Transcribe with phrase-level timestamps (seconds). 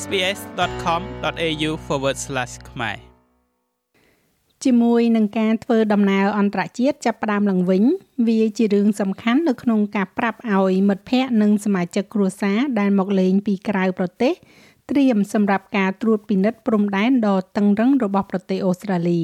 [0.00, 1.70] sbs.com.au/
[2.70, 2.98] ខ្មែរ
[4.64, 7.82] ជាមួយនឹងការធ្វើដំណើរអន្តរជាតិចាប់ផ្ដើមឡើងវិញ
[8.28, 14.32] វាជារឿងសំខាន់នៅក្នុងការប្រាប់ឲ្យមិត្តភ័ក្តិនិងសមាជិកគ្រួសារដែលមកលេងពីក្រៅប្រទេស
[14.90, 19.20] ត្រៀមសម្រាប់ការត្រួតពិនិត្យព្រំដែនដ៏តឹងរឹងរបស់ប្រទេសអូស្ត្រាលី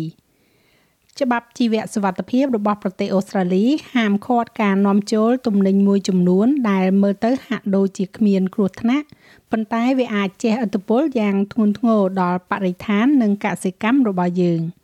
[1.21, 3.64] ច្បាប់ជីវៈសុវត្ថិភាពរបស់ប្រទេសអូស្ត្រាលី
[3.95, 9.06] ហាមឃាត់ការនាំចូលទំនិញមួយចំនួន ដែលមើលទៅហាក់ដូចជាគ្មានគ្រោះថ្នាក់
[9.51, 14.62] ប៉ុន្តែវាអាចជះឥទ្ធិពលយ៉ាងធ្ងន់ធ្ងរដល់បរិស្ថាននិងកសិកម្មរបស់យើង។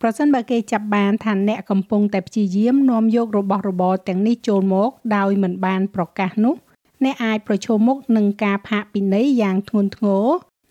[0.00, 6.54] ប្រសិនបើគេចាប់បានថាអ្នកកំពុងតែព្យាយាមនាំយករបស់របរទាំងនេះចូលមកដោយមិនបានប្រកាសនោះ
[7.04, 10.26] អ្នកអាចប្រឈមមុខនឹងការផាកពិន័យយ៉ាងធ្ងន់ធ្ងរ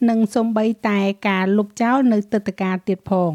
[0.09, 3.33] និងសូម្បីតែការលុបចោលនៅទឹកតការទៀតផង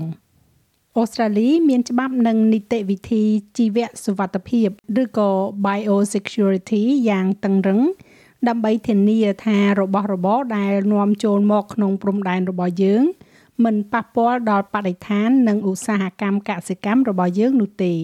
[0.96, 3.24] អូស្ត្រាលីមានច្បាប់និងនីតិវិធី
[3.56, 4.68] ជីវៈសុវត្ថិភាព
[5.02, 5.30] ឬក៏
[5.66, 7.80] biosecurity យ៉ាងតឹងរឹង
[8.48, 13.02] ដើម្បីធានាថារបស់របរដែលនាំចូលមកក្នុងព្រំដែនរបស់យើង
[13.65, 17.95] មិនប៉ះពាល់ដល់បរិស្ថាន និងឧស្សាហកម្មកសិកម្មរបស់យើងនោះទេ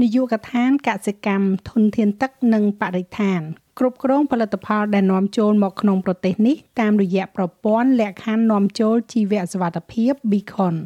[0.00, 3.40] នាយកដ្ឋានកសិកម្មធនធានទឹកនិងបរិស្ថាន
[3.78, 10.76] គ្រប់គ្រងផលិតផលដែលនាំចូលមកក្នុងប្រទេសនេះតាមរយៈប្រព័ន្ធលក្ខខណ្ឌនាំចូលជីវសុវត្ថិភាព Beacon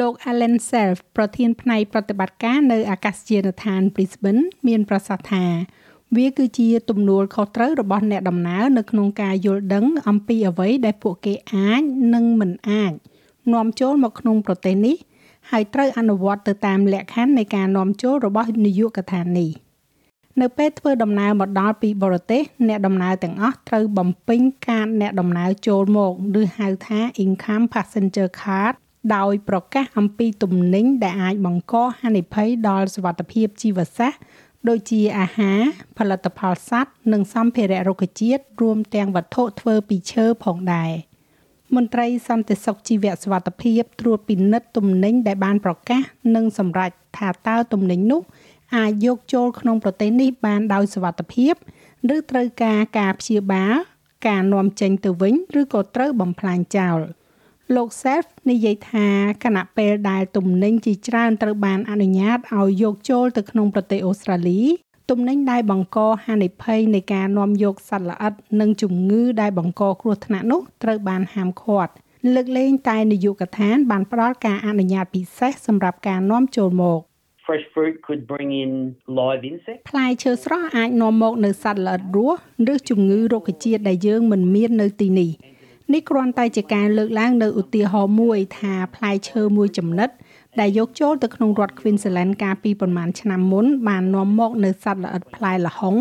[0.00, 5.44] លោក Allen Self ប្រធានផ្នែកប្រតិបត្តិការនៅអាកាសយានដ្ឋាន Brisbane មានប្រសាសន៍ថា
[6.16, 11.82] វាគឺជាទំនួលខុសត្រូវរបស់អ្នកដំណើរនៅក្នុងការយល់ដឹងអំពីអ្វីដែលពួកគេអាច
[12.14, 12.92] និងមិនអាច
[13.52, 14.96] នាំចូលមកក្នុងប្រទេសនេះ
[15.50, 19.50] ហើយត្រូវអនុវត្តទៅតាមលក្ខខណ្ឌនៃការនាំចូលរបស់នាយកដ្ឋាននេះ
[20.40, 28.74] នៅពេលធ្វើដំណើរមកដល់ពីបរទេសអ្នកដំណើរទាំងអស់ត្រូវបំពេញកាតអ្នកដំណើរចូលមក ឬហៅថា Income Passenger Card
[29.16, 34.20] ដោយប្រកាសអំពីទំនិញដែលអាចបង្កហានិភ័យដល់សុវត្ថិភាពជីវសាស្ត្រ
[34.68, 35.60] ដូចជាអាហារ
[35.98, 40.92] ផលិតផលសត្វនិងសម្ភារៈរុក្ខជាតិរួមទាំងវត្ថុធ្វើពីឈើផងដែរ។
[41.76, 46.02] មន្ត្រីសន្តិសុខជីវៈសុវត្ថិភាពត្រួតពិនិត្យទំនិញដែលបានប្រកាស
[46.34, 48.22] និងសម្រេចថាតើទំនិញនោះ
[48.76, 51.54] អាចយកចូលក្នុងប្រទេសនេះបានដោយសុវត្ថិភាព
[52.14, 53.74] ឬត្រូវការការព្យាបាល
[54.28, 56.98] ការនាំចេញទៅវិញឬក៏ត្រូវបំផ្លាញចោល
[57.76, 59.08] លោក Self និយាយថា
[59.44, 64.62] គណៈពេលដែលទំនិញជាច្រើនត្រូវបានអនុញ្ញាតឲ្យយកចូលទៅក្នុងប្រទេសអូស្ត្រាលី
[65.10, 71.92] ទំនិញដែលបង្កហានិភ័យនៃការនាំយកសត្វល្អិតនិងជំងឺដែលបង្កគ្រោះថ្នាក់នោះត្រូវបានហាមឃាត់
[72.34, 77.00] លើកលែងតែនាយកដ្ឋានបានផ្ដល់ការអនុញ្ញាតពិសេសសម្រាប់ការនាំចូលមក
[77.46, 78.72] fresh fruit could bring in
[79.20, 82.38] live insects ផ្លែឈើស្រស់អាចនាំមកនៅសត្វល្អិតរស់
[82.72, 85.30] ឬជំងឺរុក្ខជាតិដែលយើងមិនមាននៅទីនេះ
[85.92, 90.10] នេះគ្រាន់តែជាការលើកឡើងនៅឧទាហរណ៍មួយថាផ្លែឈើមួយចំណិត
[90.60, 95.96] ដែលយកចូលទៅក្នុងរដ្ឋ Queensland កាលពីប្រមាណឆ្នាំមុនបាននាំមកនៅសត្វល្អិតផ្លែល្ហុង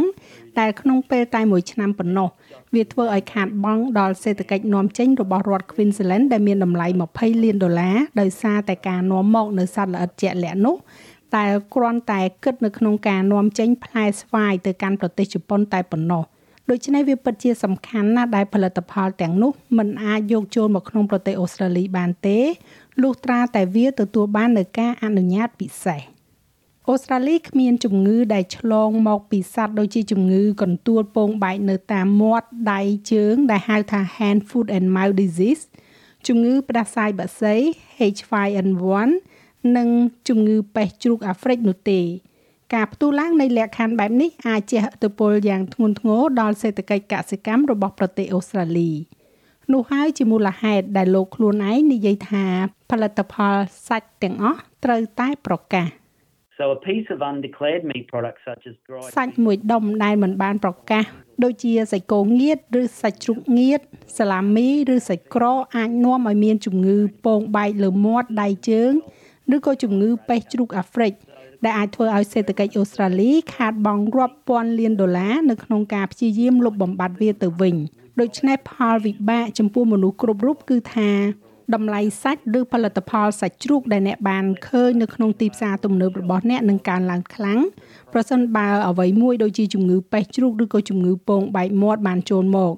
[0.59, 2.29] ដែលក្នុងពេលតែមួយឆ្នាំប៉ុណ្ណោះ
[2.75, 10.75] វាធ្វើឲ្យខាតបង់ដល់សេដ្ឋកិច្ចនាំចេញរបស់រដ្ឋ Queensland ដែលមានតម្លៃ20លានដុល្លារដោយសារតែការនាំមកនៅសត្វល្អិតជាក់លាក់នោះ
[11.35, 16.23] តែគ្រាន់តែគិតនៅក្នុងការនាំចេញផ្លែស្វាយទៅកាន់ប្រទេសជប៉ុនតែប៉ុណ្ណោះ
[16.71, 22.39] ដូច្នេះវាពិតជាសំខាន់ណាស់ដែលផលិតផលទាំងនោះមិនអាចយកចូលមកក្នុងប្រទេសអូស្ត្រាលីបានទេ
[23.01, 26.01] លុះត្រាតែវាទទួលបាននូវការអនុញ្ញាតពិសេស
[26.89, 32.81] អូស្ត្រាលីគ្មានជំងឺដែលឆ្លងមកពីសត្វដូចជាជំងឺកន្ទួលពងបែកនៅតាមមាត់ដៃ
[33.11, 35.63] ជើង ដែលហៅថា hand foot and mouth disease
[36.27, 37.55] ជំងឺផ្ដាសាយបក្សី
[38.15, 39.09] H5N1
[39.77, 39.89] និង
[40.27, 42.01] ជំងឺបេះជ្រូកអាហ្វ្រិកនោះទេ
[42.73, 48.91] ការផ្ទុះឡើងនៃលក្ខខណ្ឌបែបនេះអាចជះឥទ្ធិពលយ៉ាងធ្ងន់ធ្ងរដល់សេដ្ឋកិច្ចកសិកម្មរបស់ប្រទេសអូស្ត្រាលី។
[49.73, 52.45] នោះហើយជាមូលហេតុដែលលោកខ្លួនឯងនិយាយថា
[52.91, 53.55] ផលិតផល
[53.87, 55.87] សាច់ទាំងអស់ត្រូវតែប្រកាស
[56.57, 61.03] So a piece of undeclared meat products such as dried សាច់មួយដុំដែលមិនបានប្រកាស
[61.43, 63.79] ដូចជាសាច់គោងៀតឬសាច់ជ្រូកងៀត
[64.17, 65.45] សាឡាមីឬសាច់ក្រ
[65.75, 68.91] អាចនាំឲ្យមានជំងឺពងបែកលើមាត់ដៃជើង
[69.55, 71.13] ឬក៏ជំងឺបេះជ្រូកអាហ្វ្រិក
[71.65, 77.77] ដែលអាចធ្វើឲ្យសេដ្ឋកិច្ចអូស្ត្រាលីខាតបង់រាប់ពាន់លានដុល្លារនៅក្នុងការព្យាយាមលុបបំបាត់វាទៅវិញ។
[78.19, 81.11] ដូច្នេះផលវិបាកចំពោះមនុស្សគ្រប់រូបគឺថា
[81.73, 87.59] តម្លៃសាច់ឬផលិតផលសាច់ជ្រូកដែលអ្នកបានឃើញនៅក្នុងទីផ្សារទំនើបរបស់អ្នកនឹងកើនឡើងខ្លាំង
[88.13, 92.73] ប្រសិនបើអ្វីមួយដូចជាជំងឺបេះជ្រូកឬក៏ជំងឺពងបែកមាត់បានចូលមក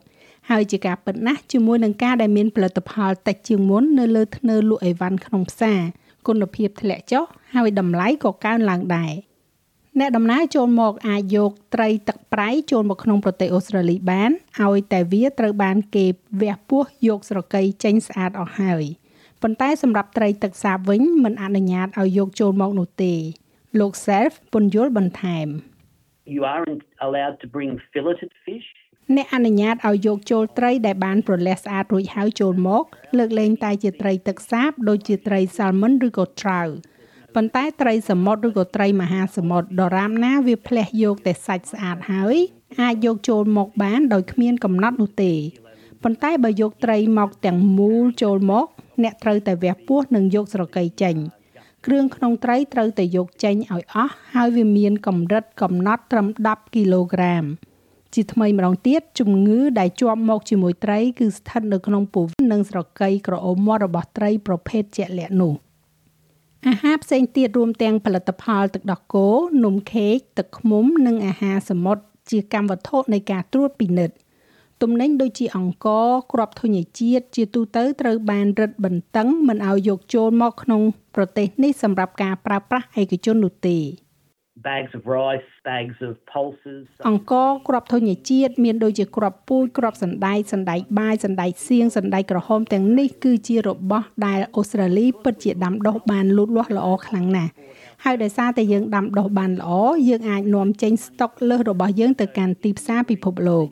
[0.50, 5.81] ហើយជាការពិតណាស់ជាមួយនឹងការដែលមានផលិតផលតិចជាងមុននៅលើធ្នើលក់អីវ៉ាន់ក្នុងផ្សារ
[6.27, 7.25] គុណភាពធ្លាក់ចុះ
[7.55, 9.13] ហើយតម្លៃក៏កើនឡើងដែរ។
[9.99, 14.31] អ្នកដំណើរចូលមកអាចយកត្រីទឹកប្រៃចូលមកក្នុងប្រទេសអូស្ត្រាលីបាន
[14.61, 16.05] ឲ្យតែវាត្រូវបានគេ
[16.41, 18.83] វះពោះយកស្រកីចេញស្អាតអស់ហើយ
[19.41, 23.13] ប៉ុន្តែសម្រាប់ត្រីទឹកសាបវិញមិនអនុញ្ញាតឲ្យយកចូលមកនោះទេ
[23.79, 25.47] លោក Self ពន្យល់បន្ថែម
[26.35, 28.67] You aren't allowed to bring filleted fish
[29.15, 32.83] អ្នកអនុញ្ញាតឲ្យយកចូលត្រីដែលបានប្រលេះស្អាតរួចហើយចូលមក
[33.17, 36.71] លើកលែងតែជាត្រីទឹកសាបដូចជាត្រី salmon ឬក៏ trout
[37.35, 42.38] ប៉ុន្តែត្រីសមុទ្រឬក៏ត្រីមហាសមុទ្រដរាបណាវាផ្លេះយកតែសាច់ស្អាតហើយ
[42.81, 45.33] អាចយកចូលមកបានដោយគ្មានកំណត់នោះទេ
[46.03, 48.65] ប៉ុន្តែបើយកត្រីមកទាំងមូលចូលមក
[49.03, 51.15] អ្នកត្រូវតែវះពោះនិងយកស្រកីចេញ
[51.85, 57.45] គ្រឿងក្នុងត្រីត្រូវតែយកចេញឲ្យអស់ហើយវាមានកម្រិតកំណត់ត្រឹម10គីឡូក្រាម
[58.13, 65.54] ជាថ្មីម្ដងទៀតជំងឺដែលជាប់មកជាមួយត្រីគឺស្ថិតនៅក្នុងពោះនិងស្រកីក្រអូបមាត់របស់ត្រីប្រភេទជាក់លាក់នោះ
[66.68, 69.27] អាហារផ្សេងទៀតរួមទាំងផលិតផលទឹកដោះគោ
[69.63, 74.15] នំខេកទឹកឃ្មុំនិងអាហារសមុទ្រជាកម្មវត្ថុនៃការត្រួតពិនិត្យ
[74.81, 80.81] ទំនិញដូចជាអង្ករគ្រាប់ធញ្ញជាតិជាទូទៅត្រូវបានរឹតបន្តឹងមិនឲ្យយកចូលមកក្នុង
[81.15, 83.77] ប្រទេសនេះសម្រាប់ការប្រើប្រាស់ឯកជននោះទេ
[84.69, 86.86] bags of rice, bags of pulses.
[87.07, 87.33] អង្គ
[87.68, 97.51] គ្រាប់ធញ្ញជាតិមានដូចជាគ្រាប់ពូជគ្រាប់សណ្តែកសណ្តែកបាយសណ្តែកសៀងសណ្តែកក្រហមទាំងនេះគឺជារបស់ដែលអូស្ត្រាលីពិតជាដាំដុះបានលូតលាស់ល្អខ្លាំងណាស់
[98.04, 99.71] ហើយដោយសារតែយើងដាំដុះបានល្អ
[100.10, 103.68] យើងអាចនាំចេញស្តុកលើសរបស់យើងទៅកាន់ទីផ្សារពិភពលោក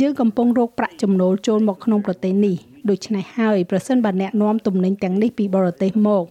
[0.00, 2.56] យើងកំពុងរកប្រាក់ចំណូលចូលមកក្នុងប្រទេសនេះ
[2.90, 6.24] ដូច្នេះហើយប្រសិនបើអ្នកនាំទំនិញទាំងនេះពីបរទេសមក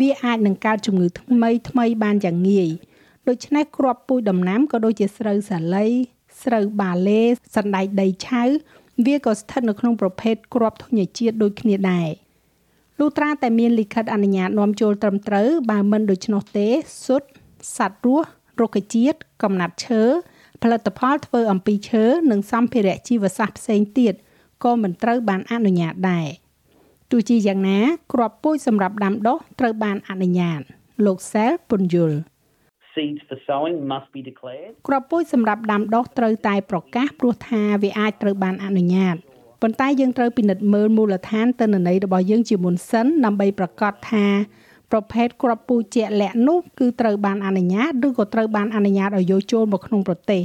[0.00, 2.68] វាអាចនឹងកើតជំងឺថ្មីថ្មីបានយ៉ាងងាយ
[3.28, 5.86] ដូច្នេះគ្រាប់ពូជដំណាំក៏ដូចជាស្រូវសាលី
[6.42, 7.22] ស្រូវបាឡេ
[7.56, 8.42] សណ្តែកដីឆៅ
[9.06, 12.08] វាក៏ស្ថិតនៅក្នុងប្រភេទគ្រាប់ធញ្ញជាតិដូចគ្នាដែរ
[12.98, 16.68] លុះត្រាតែមានលិខិតអនុញ្ញាតនាំចូលត្រឹមត្រូវបើមិនដូច្នោះទេ
[17.04, 17.28] សុទ្ធ
[17.76, 18.28] សត្វរស់
[18.60, 20.02] រុក្ខជាតិកំណាត់ឈើ
[20.62, 24.14] ផលិតផលធ្វើអំពីឈើនិងសម្ភារៈជីវសាស្ត្រផ្សេងទៀត
[24.64, 26.26] ក៏មិនត្រូវបានអនុញ្ញាតដែរ
[27.10, 27.80] ទោះជាយ៉ាងណា
[28.12, 30.60] គ្រាប់ពូជសម្រាប់ដាំដុះត្រូវបានអនុញ្ញាត
[31.06, 32.16] លោកសែលពន្យល់
[32.94, 34.72] seeds for sowing must be declared.
[34.88, 39.16] គ្រាប់ពូជសម្រាប់ដាំដុះត្រូវតែប្រកាសព្រោះថាវាអាចត្រូវបានអនុញ្ញាត
[39.62, 44.26] ប៉ុន្តែយើងត្រូវពិនិត្យមើលមូលដ្ឋានទិន្នន័យរបស់យើងជាមុនសិនដើម្បីប្រកាសថា
[44.92, 50.42] ប្រភេទគ្រាប់ពូជជាក់លាក់នោះគឺត្រូវបានអនុញ្ញាតឬក៏ត្រូវបានអនុញ្ញាតឲ្យយកចូលមកក្នុងប្រទេស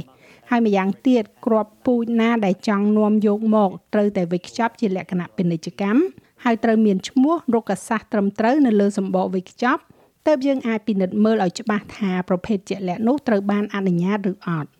[0.50, 6.00] ហើយម្យ៉ាងទៀតគ្រាប់ពូជណាដែលចង់នាំយកមកត្រូវតែវេចខ្ចប់ជាលក្ខណៈពាណិជ្ជកម្ម
[6.44, 9.82] ហើយត្រូវមានឈ្មោះរុក្ខសាស្ត្រត្រឹមត្រូវនៅលើសម្បកវេចខ្ចប់
[10.28, 14.70] ទើបយើងអាចពិនិត្យមើលឲ្យច្បាស់ថាប្រភេទជាក់លាក់នោះត្រូវបានអនុញ្ញាតឬអត់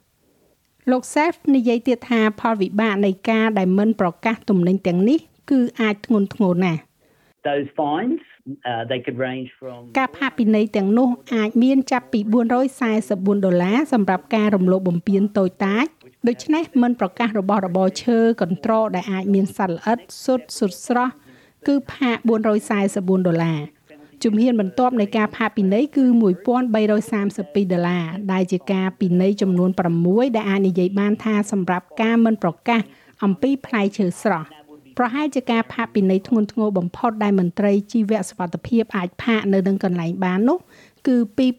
[0.90, 5.18] លោក Seth និយាយទៀតថាផលវិបាកនៃការដែលមិនប្រកាសទំនិញទាំងនេះ
[5.50, 6.80] គឺអាចធ្ងន់ធ្ងរណាស់
[7.48, 8.22] Those fines
[8.70, 12.20] uh, they could range from ការផាកពិន័យទាំងនោះអាចមានចាប់ពី
[12.82, 15.86] 444ដុល្លារសម្រាប់ការរំលោភបំពានតូចតាច
[16.28, 21.12] ដូច្នេះមិនប្រកាសរបស់របរឈើកន្ត្រកដែលអាចមានសត្វល្អិតសុទ្ធសុទ្ធស្រស់
[21.66, 23.60] គឺផាក444ដុល្លារ
[24.24, 26.04] ជំហានបន្ទាប់នៃការផាកពិន័យគឺ
[26.68, 29.70] 1332ដុល្លារដែលជាការពិន័យចំនួន
[30.02, 32.80] 6ដែលអាចនិយាយបានថាសម្រាប់ការមិនប្រកាស
[33.24, 34.48] អំពីផ្លែឈើស្រស់
[34.98, 40.58] ប្រហែលជាការផាកពិន័យធ្ងន់ធ្ងរបំផុតដែលមន្ត្រីជីវសុវត្ថិភាពអាចផាកនៅនឹងកន្លែងបាននោះ
[41.06, 41.16] គឺ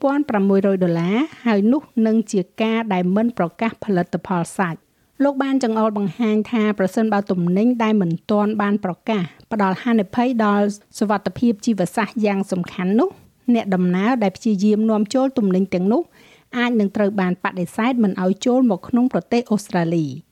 [0.09, 4.79] 2600ដុល្លារហើយនោះនឹងជាការដែលមិនប្រកាសផលិតផលសាច់
[5.23, 10.65] លោកបានចង្អុលបង្ហាញថាប្រសិនបើទំនិញដែលមិនទាន់បានប្រកាសផ្ដល់ហានិភ័យដល់
[10.99, 13.09] សុវត្ថិភាពជីវសាស្ត្រយ៉ាងសំខាន់នោះ
[13.53, 16.01] អ្នកដំណើរដែលព្យាយាមនាំចូលទំនិញទាំងនោះ
[16.57, 20.28] អាចនឹងត្រូវបានបដិសេធមិនឲ្យចូលមកក្នុងប្រទេសអូស្ត្រាលី។ So certain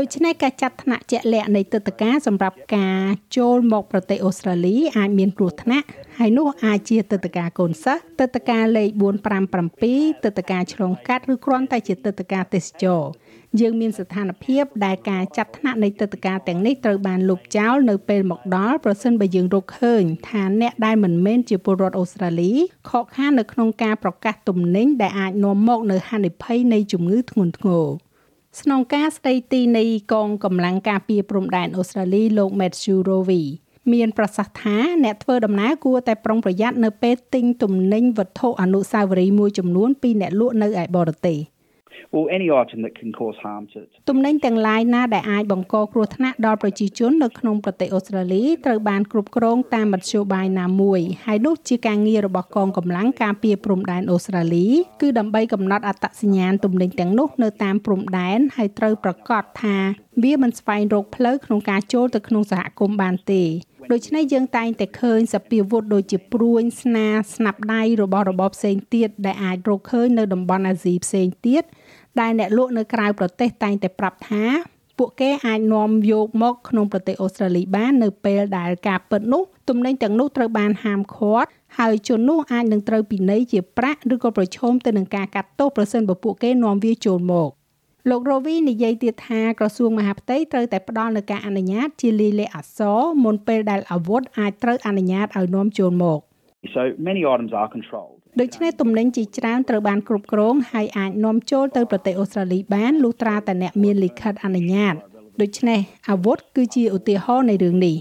[0.00, 3.02] ដូច្នេះការចាត់ថ្នាក់ជាក់លាក់នៃទឹកតការសម្រាប់ការ
[3.36, 5.86] ចូលមកប្រទេសអូស្ត្រាលីអាចមានគ្រោះថ្នាក់
[6.18, 8.88] ហើយនោះអាចជាទឹកតការកូនសិស្សទឹកតការលេខ
[9.56, 13.02] 457ទឹកតការឆ្លងកាត់ឬគ្រាន់តែជាទឹកតការទេសចរ
[13.60, 22.52] យើងមានស្ថានភាពដែលការចាត់ថ្នាក់នៃទឹកតការទាំងនេះត្រូវបានលុបចោលនៅពេលមកដល់ប្រសិនបើយើងរកឃើញថាអ្នកដែលមិនមែនជាពលរដ្ឋអូស្ត្រាលី
[22.88, 27.86] ខកខាននៅក្នុងការប្រកាសទំនិញដែលអាចនាំមកនៅហានិភ័យនៃជំងឺធ្ងន់ធ្ងរ
[28.60, 33.42] ស្នងការស្ដីទីនៃកងកម្លាំងការពារព្រំដែនអូស្ត្រាលីលោក Matthew Rowe
[33.92, 41.38] មានប្រសាសន៍ថាអ្នកធ្វើដំណើរគួរតែប្រុងប្រយ័ត្ននៅពេលទិញទំនិញវត្ថុអនុស្សាវរីយ៍មួយចំនួនពីអ្នកលក់នៅឯបរទេស។
[42.16, 43.78] or any item that can cause harm to
[44.08, 54.66] ទំនិញទាំងឡាយណាដែលអាចបង្កគ្រោះថ្នាក់ដល់ប្រជាជននៅក្នុងប្រទេសអូស្ត្រាលីត្រូវបានគ្រប់គ្រងតាមមធ្យោបាយណាមួយហើយនោះជាការងាររបស់កងកម្លាំងការពារព្រំដែនអូស្ត្រាលី
[55.00, 59.76] គឺដើម្បីកំណត់អត្តសញ្ញាណទំនិញទាំងនោះនៅតាមព្រំដែនហើយត្រូវប្រកាសថា
[60.22, 63.44] វាមិនស្វែងរកផ្លូវក្នុងការចូលទៅក្នុងសហគមន៍បានទេ
[63.92, 71.62] ដូច្នេះយើងតែងតែឃើញសពាវុធដូចជាព្រួញស្នាស្នាប់ដៃរបស់របបផ្សេងទៀតដែលអាចរកឃើញនៅតំបន់អាស៊ីផ្សេងទៀត
[72.20, 74.44] ដែលអ្នកលក់នៅក្រៅប្រទេសតែងតែប្រាប់ថា
[74.98, 87.50] ពួកគេអាចនាំយកមកក្នុងប្រទេសអូស្ត្រាលីបាននៅពេលដែលការពិតនោះទំនិញទាំងនោះត្រូវបានហាមឃាត់ហើយជននោះអាចនឹងត្រូវពិន័យជាប្រាក់ឬក៏ប្រឈមទៅនឹងការកាត់ទោសប្រសិនបើពួកគេនាំវាចូលមក
[88.10, 96.20] លោករវីនិយាយទៀតថាក្រសួងមហាផ្ទៃត្រូវតែផ្ដល់នូវការអនុញ្ញាតជាលីលេខអក្សរមុនពេលដែលអាវុធអាចត្រូវអនុញ្ញាតឲ្យនាំចូលមក
[96.76, 98.17] So many items are controlled.
[98.40, 104.94] ដូច្នេះទំនិញជាច្រើនត្រូវបានគ្រប់គ្រងហើយអាចនាំចូលទៅប្រទេសអូស្ត្រាលីបានលុះត្រាតែអ្នកមានលិខិតអនុញ្ញាត
[105.40, 105.80] ដូច្នេះ
[106.10, 107.96] អាវុធគឺជាឧទាហរណ៍នៃរឿងនេះ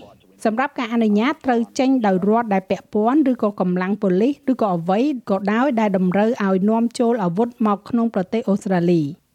[0.46, 9.02] សម្រាប់ការអនុញ្ញាតត្រូវចេញដោយរដ្ឋដែលពាក់ព័ន្ធឬក៏កម្លាំងប៉ូលីសឬក៏អ្វីក៏ដោយដែលតម្រូវឲ្យនាំចូលអាវុធមកក្នុងប្រទេសអូស្ត្រាលី។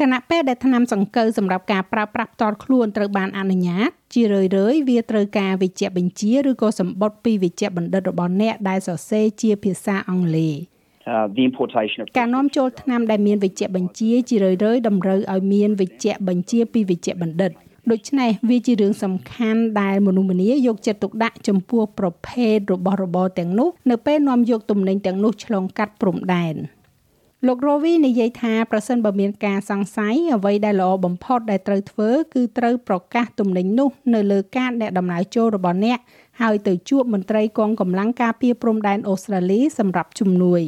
[0.00, 10.56] ខណៈពេលដែលថ្នាំសង្កូវសម្រាប់ការប្រើប្រាស់ផ្ទាល់ខ្លួនត្រូវបានអនុញ្ញាតជារឿយៗវាត្រូវការវិជ្ជបញ្ជាឬក៏សម្បត្តិពីវិជ្ជបណ្ឌិតរបស់អ្នកដែលសរសេរជាភាសាអង់គ្លេស
[11.06, 17.50] Uh, the importation of ការនាំចូលថ្នាំដែលមានវិជ្ជបញ្ជាជារឿយៗតម្រូវឲ្យមានវិជ្ជបញ្ជាពីវិជ្ជបណ្ឌិត
[17.90, 26.54] ដូច្នេះវាជារឿងសំខាន់ដែលមនុស្សម្នាយកចិត្តទុកដាក់ចំពោះប្រភេទរបស់របរទាំងនោះនៅពេលនាំយកទំនិញទាំងនោះឆ្លងកាត់ព្រំដែន។
[27.46, 35.98] លោករវីនិយាយថាប្រសិនបើមានការសង្ស័យអ្វីដែលល្អបំផុតដែលត្រូវធ្វើគឺត្រូវប្រកាសទំនិញនោះនៅលើកាតអ្នកដំណើរចូលរបស់អ្នក
[36.40, 40.64] ហើយទៅជួបមន្ត្រីកងកម្លាំងការពារព្រំដែនអូស្ត្រាលីសម្រាប់ជំនួយ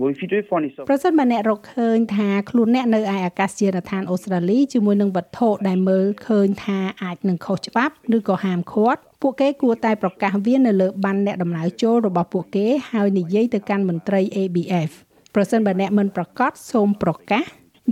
[0.00, 14.92] Well, if you do find yourself ប្រសិនបើអ្នករកឃើញថាខ្លួនអ្នកនៅឯអាកាសយានដ្ឋានអូស្ត្រាលីជាមួយនឹងវត្ថុដែលមើលឃើញថាអាចនឹងខុសច្បាប់ឬក៏ហាមឃាត់ពួកគេគួរតែប្រកាសវានៅលើប័ណ្ណអ្នកដំណើរចូលរបស់ពួកគេហើយនិយាយទៅកាន់មន្ត្រី ABF
[15.34, 17.44] ប្រសិនបើអ្នកមិនប្រកាសសូមប្រកាស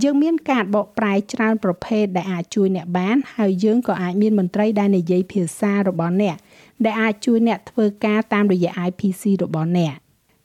[0.02, 6.36] យើងមានការបកប្រែច្រើនប្រភេទដែលអាចជួយអ្នកបាន ហើយយើងក៏អាចមានមន្ត្រីដែលនិយាយភាសារបស់អ្នក
[6.84, 9.92] ដែលអាចជួយអ្នកធ្វើការតាមរយៈ IPC របស់អ្នក